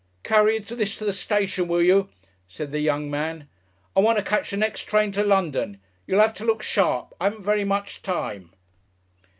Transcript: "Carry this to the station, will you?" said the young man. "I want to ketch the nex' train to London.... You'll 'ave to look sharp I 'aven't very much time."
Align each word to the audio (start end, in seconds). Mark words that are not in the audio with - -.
"Carry 0.23 0.57
this 0.57 0.95
to 0.97 1.05
the 1.05 1.13
station, 1.13 1.67
will 1.67 1.83
you?" 1.83 2.09
said 2.47 2.71
the 2.71 2.79
young 2.79 3.11
man. 3.11 3.47
"I 3.95 3.99
want 3.99 4.17
to 4.17 4.23
ketch 4.23 4.49
the 4.49 4.57
nex' 4.57 4.83
train 4.83 5.11
to 5.11 5.23
London.... 5.23 5.79
You'll 6.07 6.21
'ave 6.21 6.33
to 6.37 6.43
look 6.43 6.63
sharp 6.63 7.13
I 7.21 7.27
'aven't 7.27 7.43
very 7.43 7.65
much 7.65 8.01
time." 8.01 8.51